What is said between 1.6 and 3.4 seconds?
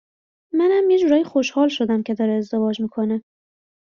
شدم که داره ازدواج می کنه